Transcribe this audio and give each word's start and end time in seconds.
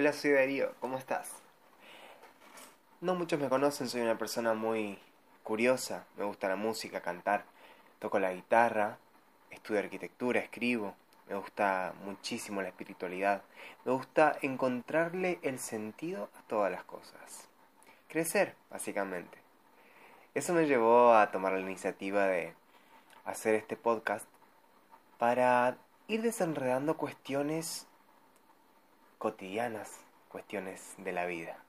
Hola, 0.00 0.14
soy 0.14 0.30
Darío, 0.30 0.72
¿cómo 0.80 0.96
estás? 0.96 1.30
No 3.02 3.14
muchos 3.14 3.38
me 3.38 3.50
conocen, 3.50 3.86
soy 3.86 4.00
una 4.00 4.16
persona 4.16 4.54
muy 4.54 4.98
curiosa, 5.42 6.06
me 6.16 6.24
gusta 6.24 6.48
la 6.48 6.56
música, 6.56 7.02
cantar, 7.02 7.44
toco 7.98 8.18
la 8.18 8.32
guitarra, 8.32 8.96
estudio 9.50 9.80
arquitectura, 9.80 10.40
escribo, 10.40 10.94
me 11.28 11.34
gusta 11.34 11.92
muchísimo 12.06 12.62
la 12.62 12.68
espiritualidad, 12.68 13.42
me 13.84 13.92
gusta 13.92 14.38
encontrarle 14.40 15.38
el 15.42 15.58
sentido 15.58 16.30
a 16.34 16.48
todas 16.48 16.72
las 16.72 16.84
cosas. 16.84 17.50
Crecer, 18.08 18.54
básicamente. 18.70 19.36
Eso 20.32 20.54
me 20.54 20.66
llevó 20.66 21.12
a 21.12 21.30
tomar 21.30 21.52
la 21.52 21.60
iniciativa 21.60 22.24
de 22.24 22.54
hacer 23.26 23.54
este 23.54 23.76
podcast 23.76 24.24
para 25.18 25.76
ir 26.08 26.22
desenredando 26.22 26.96
cuestiones 26.96 27.86
cotidianas, 29.20 30.00
cuestiones 30.30 30.94
de 30.96 31.12
la 31.12 31.26
vida. 31.26 31.62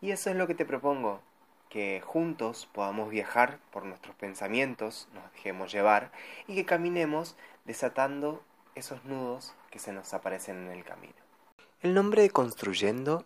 Y 0.00 0.10
eso 0.10 0.28
es 0.28 0.34
lo 0.34 0.48
que 0.48 0.56
te 0.56 0.66
propongo, 0.66 1.22
que 1.70 2.02
juntos 2.04 2.68
podamos 2.72 3.10
viajar 3.10 3.60
por 3.70 3.84
nuestros 3.84 4.16
pensamientos, 4.16 5.08
nos 5.14 5.32
dejemos 5.34 5.70
llevar 5.70 6.10
y 6.48 6.56
que 6.56 6.64
caminemos 6.64 7.36
desatando 7.64 8.42
esos 8.74 9.04
nudos 9.04 9.54
que 9.70 9.78
se 9.78 9.92
nos 9.92 10.14
aparecen 10.14 10.66
en 10.66 10.72
el 10.72 10.84
camino. 10.84 11.14
El 11.80 11.94
nombre 11.94 12.22
de 12.22 12.30
Construyendo 12.30 13.24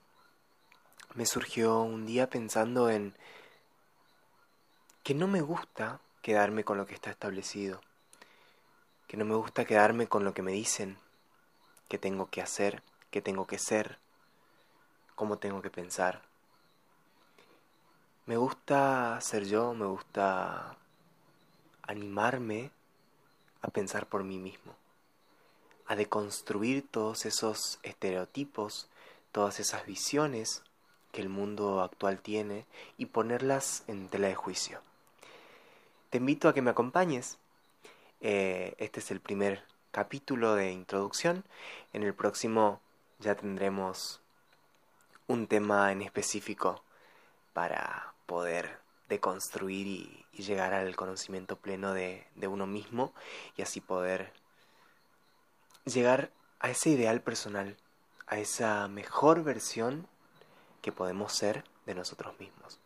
me 1.14 1.24
surgió 1.24 1.80
un 1.80 2.04
día 2.04 2.28
pensando 2.28 2.90
en 2.90 3.14
que 5.02 5.14
no 5.14 5.26
me 5.26 5.40
gusta 5.40 6.00
quedarme 6.20 6.64
con 6.64 6.76
lo 6.76 6.84
que 6.84 6.94
está 6.94 7.10
establecido, 7.10 7.80
que 9.06 9.16
no 9.16 9.24
me 9.24 9.36
gusta 9.36 9.64
quedarme 9.64 10.06
con 10.06 10.24
lo 10.24 10.34
que 10.34 10.42
me 10.42 10.52
dicen, 10.52 10.98
que 11.88 11.96
tengo 11.96 12.28
que 12.28 12.42
hacer, 12.42 12.82
que 13.10 13.22
tengo 13.22 13.46
que 13.46 13.58
ser, 13.58 13.98
cómo 15.14 15.38
tengo 15.38 15.62
que 15.62 15.70
pensar. 15.70 16.22
Me 18.26 18.36
gusta 18.36 19.20
ser 19.20 19.46
yo, 19.46 19.74
me 19.74 19.86
gusta 19.86 20.76
animarme 21.82 22.70
a 23.62 23.68
pensar 23.68 24.06
por 24.06 24.22
mí 24.22 24.38
mismo, 24.38 24.74
a 25.86 25.96
deconstruir 25.96 26.86
todos 26.86 27.24
esos 27.24 27.78
estereotipos, 27.82 28.88
todas 29.32 29.60
esas 29.60 29.86
visiones 29.86 30.62
que 31.12 31.22
el 31.22 31.28
mundo 31.28 31.80
actual 31.80 32.20
tiene 32.20 32.66
y 32.98 33.06
ponerlas 33.06 33.84
en 33.86 34.08
tela 34.08 34.28
de 34.28 34.34
juicio. 34.34 34.80
Te 36.10 36.18
invito 36.18 36.48
a 36.48 36.54
que 36.54 36.62
me 36.62 36.70
acompañes. 36.70 37.38
Eh, 38.20 38.74
este 38.78 39.00
es 39.00 39.10
el 39.10 39.20
primer 39.20 39.64
capítulo 39.90 40.54
de 40.54 40.70
introducción. 40.70 41.44
En 41.92 42.02
el 42.02 42.14
próximo 42.14 42.80
ya 43.18 43.34
tendremos 43.34 44.20
un 45.26 45.46
tema 45.46 45.92
en 45.92 46.02
específico 46.02 46.82
para 47.52 48.14
poder 48.26 48.78
deconstruir 49.08 49.86
y, 49.86 50.24
llegar 50.38 50.72
al 50.72 50.94
conocimiento 50.94 51.56
pleno 51.56 51.94
de, 51.94 52.24
uno 52.46 52.64
mismo 52.64 53.12
y 53.56 53.62
así 53.62 53.80
poder 53.80 54.32
llegar 55.84 56.30
a 56.60 56.70
ese 56.70 56.90
ideal 56.90 57.22
personal, 57.22 57.76
a 58.28 58.38
esa 58.38 58.86
mejor 58.86 59.42
versión 59.42 60.06
que 60.80 60.92
podemos 60.92 61.32
ser 61.32 61.64
de 61.86 61.96
nosotros 61.96 62.38
mismos. 62.38 62.78